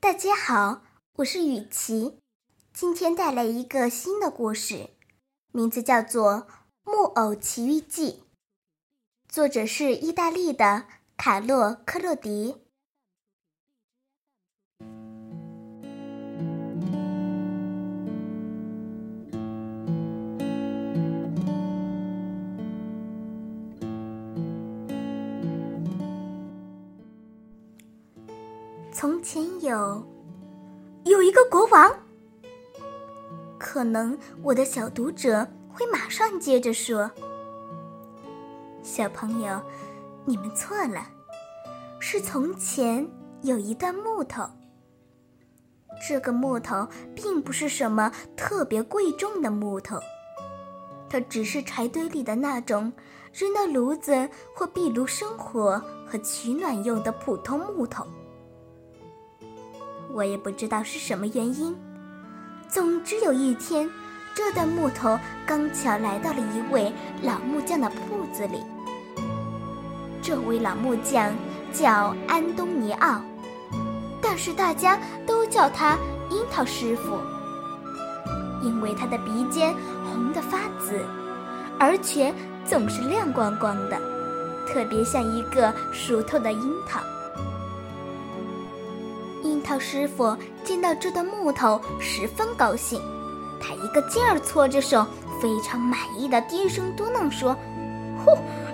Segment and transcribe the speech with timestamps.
[0.00, 0.82] 大家好，
[1.16, 2.20] 我是雨琪，
[2.72, 4.90] 今天带来一个新的故事，
[5.50, 6.32] 名字叫做
[6.84, 8.12] 《木偶奇遇记》，
[9.28, 10.84] 作者是意大利的
[11.16, 12.67] 卡洛·克洛迪。
[29.00, 30.04] 从前有
[31.04, 31.88] 有一个国王，
[33.56, 37.08] 可能我的小读者会马上接着说
[38.82, 39.62] ：“小朋友，
[40.24, 41.06] 你们错了，
[42.00, 43.08] 是从前
[43.42, 44.42] 有一段木头。
[46.04, 50.00] 这个木头并不是什么特别贵重的木头，
[51.08, 52.92] 它只是柴堆里的那种
[53.32, 58.04] 扔到炉子或壁炉生火和取暖用的普通木头。”
[60.18, 61.76] 我也不知道是什么原因。
[62.68, 63.88] 总之有一天，
[64.34, 65.16] 这段木头
[65.46, 68.58] 刚巧来到了一位老木匠的铺子里。
[70.20, 71.32] 这位老木匠
[71.72, 73.22] 叫安东尼奥，
[74.20, 75.96] 但是大家都叫他
[76.30, 77.20] 樱桃师傅，
[78.60, 79.72] 因为他的鼻尖
[80.04, 81.00] 红得发紫，
[81.78, 83.96] 而且总是亮光光的，
[84.66, 87.00] 特别像一个熟透的樱桃。
[89.68, 92.98] 樱桃师傅见到这段木头，十分高兴。
[93.60, 95.06] 他一个劲儿搓着手，
[95.42, 97.54] 非常满意的低声嘟囔说
[98.24, 98.30] ：“呼，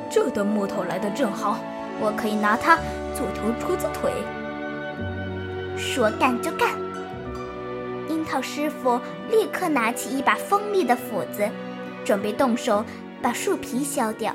[0.09, 1.59] 这段木头来的正好，
[2.01, 2.77] 我可以拿它
[3.13, 4.13] 做条桌子腿。”
[5.77, 6.79] 说干就干。
[8.09, 11.51] 樱桃师傅立刻拿起一把锋利的斧子，
[12.05, 12.85] 准备动手
[13.21, 14.33] 把树皮削掉，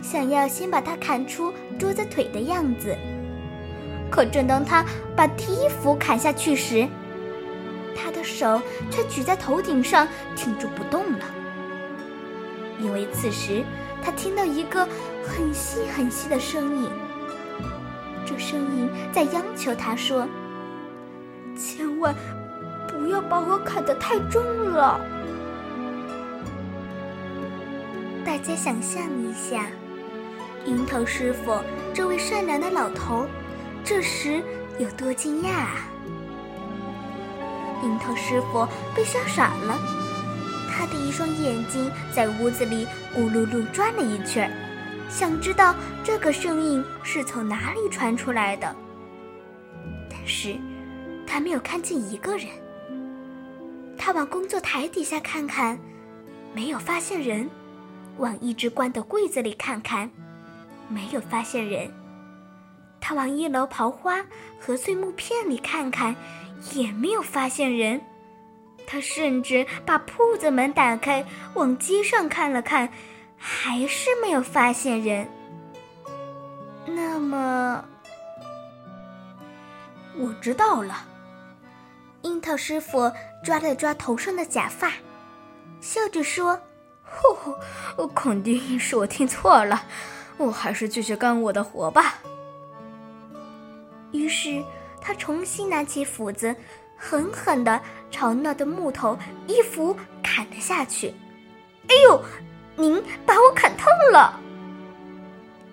[0.00, 2.96] 想要先把它砍出桌子腿的样子。
[4.10, 6.88] 可正当他把第一斧砍下去时，
[7.96, 11.24] 他的手却举在头顶上挺住不动了。
[12.80, 13.64] 因为此时
[14.02, 14.86] 他听到一个
[15.24, 16.90] 很细很细的声音，
[18.24, 20.26] 这声音在央求他说
[21.58, 22.14] ：“千万
[22.88, 25.00] 不要把我砍得太重了。”
[28.24, 29.66] 大家想象一下，
[30.64, 31.58] 樱桃师傅
[31.92, 33.26] 这位善良的老头。
[33.88, 34.42] 这时
[34.78, 35.88] 有多惊讶啊！
[37.82, 39.78] 樱桃师傅被吓傻了，
[40.70, 44.52] 他的一双眼睛在屋子里咕噜噜转了一圈，
[45.08, 48.76] 想知道这个声音是从哪里传出来的。
[50.10, 50.54] 但是，
[51.26, 52.46] 他没有看见一个人。
[53.96, 55.78] 他往工作台底下看看，
[56.54, 57.48] 没有发现人；
[58.18, 60.10] 往一直关的柜子里看看，
[60.90, 61.90] 没有发现人。
[63.00, 64.24] 他往一楼刨花
[64.60, 66.14] 和碎木片里看看，
[66.72, 68.00] 也没有发现人。
[68.86, 72.88] 他甚至把铺子门打开，往街上看了看，
[73.36, 75.28] 还是没有发现人。
[76.86, 77.84] 那么，
[80.16, 81.04] 我知道了。
[82.22, 83.12] 樱桃师傅
[83.44, 84.92] 抓了抓头上的假发，
[85.80, 86.58] 笑着说
[87.04, 89.84] ：“呼，肯定是我听错了，
[90.36, 92.18] 我还是继续干我的活吧。”
[94.12, 94.62] 于是，
[95.00, 96.54] 他重新拿起斧子，
[96.96, 97.80] 狠狠地
[98.10, 101.14] 朝那的木头一斧砍了下去。
[101.88, 102.22] 哎呦，
[102.76, 104.40] 您把我砍痛了！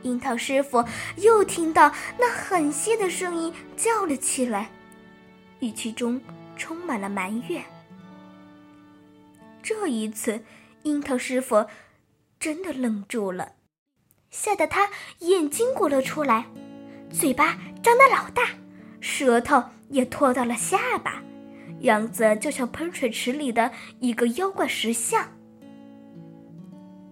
[0.04, 0.84] 樱桃师傅
[1.18, 4.70] 又听到那很细的声音叫了起来，
[5.60, 6.22] 语气中
[6.56, 7.64] 充满了埋怨。
[9.64, 10.44] 这一次，
[10.84, 11.66] 樱桃师傅
[12.40, 13.54] 真的愣住了，
[14.30, 16.46] 吓得他眼睛鼓了出来。
[17.10, 18.42] 嘴巴张得老大，
[19.00, 21.22] 舌头也拖到了下巴，
[21.82, 25.28] 样子就像喷水池里的一个妖怪石像。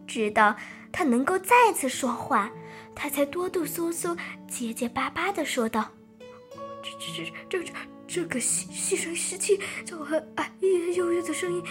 [0.07, 0.55] 直到
[0.91, 2.49] 他能够再次说话，
[2.95, 4.17] 他才哆哆嗦嗦、
[4.47, 5.91] 结结巴巴的说道
[6.81, 6.89] ：“这、
[7.23, 7.73] 这、这、这、
[8.07, 10.51] 这个细细声细气、就很哎
[10.95, 11.63] 悠悠的声音，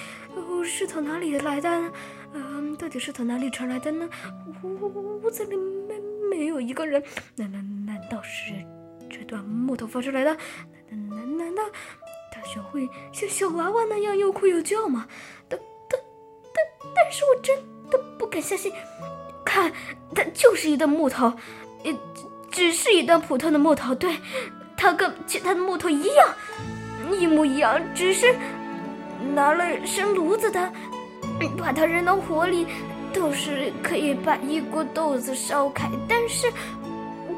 [0.64, 1.93] 是从哪里来的呢？
[2.34, 4.08] 嗯，到底是从哪里传来的呢？
[4.62, 5.56] 屋屋子里
[5.88, 5.99] 没
[6.31, 7.02] 没有一个人，
[7.34, 8.54] 难难难道是
[9.12, 10.35] 这段木头发出来的？
[10.88, 11.62] 难难难道
[12.32, 15.06] 他学会像小娃娃那样又哭又叫吗？
[15.49, 16.00] 但但
[16.55, 17.55] 但但是我真
[17.91, 18.73] 的不敢相信，
[19.44, 19.70] 看，
[20.14, 21.32] 它就是一段木头，
[21.85, 21.94] 呃，
[22.50, 24.17] 只是一段普通的木头，对，
[24.76, 26.29] 它跟其他的木头一样，
[27.20, 28.35] 一模一样，只是
[29.35, 30.73] 拿了生炉子的。
[31.59, 32.67] 把它扔到火里，
[33.12, 35.88] 都是可以把一锅豆子烧开。
[36.09, 36.53] 但是，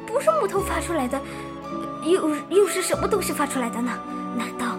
[0.06, 1.19] 不是木头发出来的，
[2.04, 3.92] 又又是什么东西发出来的呢？
[4.36, 4.76] 难道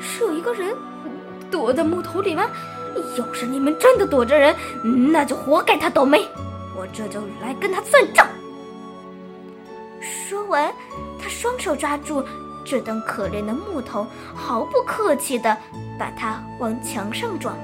[0.00, 0.74] 是有一个人
[1.50, 2.46] 躲在木头里吗？
[3.18, 4.54] 要是你们真的躲着人，
[5.12, 6.26] 那就活该他倒霉！
[6.74, 8.26] 我这就来跟他算账。
[10.00, 10.72] 说完，
[11.22, 12.24] 他双手抓住
[12.64, 15.56] 这等可怜的木头，毫不客气地
[15.98, 17.56] 把它往墙上撞。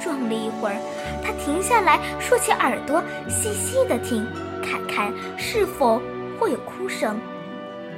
[0.00, 0.76] 撞了一会儿，
[1.24, 4.26] 他停下来，竖起耳朵，细细地听，
[4.62, 6.00] 看看是否
[6.42, 7.20] 会有哭声。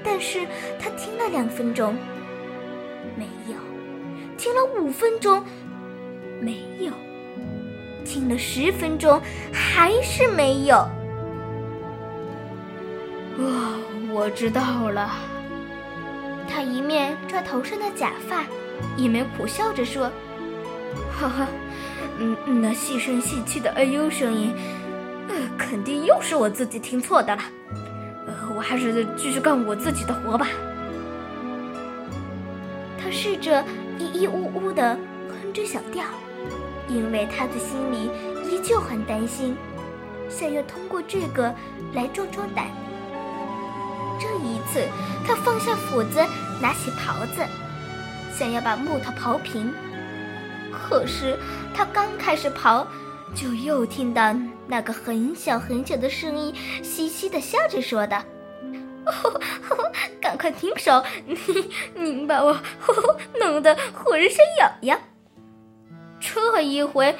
[0.04, 0.40] 但是
[0.78, 1.96] 他听了两分钟，
[3.16, 3.56] 没有；
[4.36, 5.42] 听了五分钟，
[6.42, 6.92] 没有；
[8.04, 9.18] 听了十分钟，
[9.50, 10.76] 还是没有。
[13.38, 13.80] 哦，
[14.12, 15.10] 我知道了。
[16.46, 18.44] 他一面抓头上的假发，
[18.98, 20.12] 一面苦笑着说
[21.10, 21.48] ：“哈哈，
[22.18, 24.54] 嗯，那细声细气的哎呦声音，
[25.28, 27.42] 呃，肯定又是我自己听错的了。
[28.54, 30.46] 我还是继续干我自己的活吧。”
[33.02, 33.64] 他试着
[33.98, 34.96] 咿咿呜呜地
[35.28, 36.04] 哼着小调，
[36.88, 38.10] 因为他的心里
[38.50, 39.54] 依旧很担心，
[40.30, 41.54] 想要通过这个
[41.92, 42.66] 来壮壮胆。
[44.18, 44.88] 这一次，
[45.26, 46.24] 他放下斧子，
[46.62, 47.44] 拿起刨子，
[48.32, 49.70] 想要把木头刨平。
[50.72, 51.38] 可是
[51.74, 52.86] 他刚开始刨，
[53.34, 54.34] 就又听到
[54.66, 58.24] 那个很小很小的声音，嘻嘻的笑着说的
[59.06, 59.40] ：“哦，
[60.20, 61.02] 赶快停手！
[61.26, 61.36] 你
[61.94, 62.58] 您把我
[63.38, 65.00] 弄得浑身痒痒。”
[66.20, 67.16] 这一回，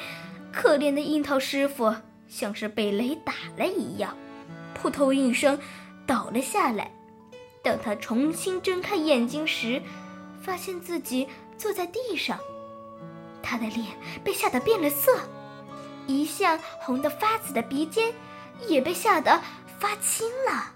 [0.51, 1.95] 可怜的樱桃师傅
[2.27, 4.15] 像是被雷打了一样，
[4.73, 5.57] 扑通一声。
[6.07, 6.91] 倒了下来。
[7.63, 9.81] 等他重新睁开眼睛时，
[10.39, 11.27] 发现自己
[11.57, 12.37] 坐在地上，
[13.41, 13.87] 他的脸
[14.23, 15.11] 被吓得变了色，
[16.05, 18.13] 一向红得发紫的鼻尖
[18.67, 19.41] 也被吓得
[19.79, 20.71] 发青了。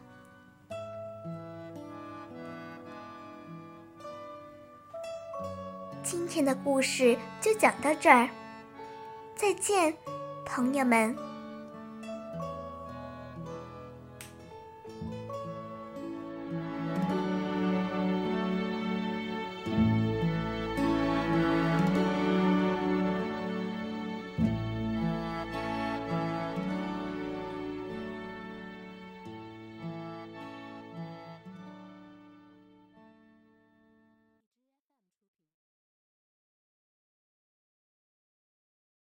[6.40, 8.30] 天的故事就讲到这儿，
[9.36, 9.94] 再见，
[10.46, 11.14] 朋友们。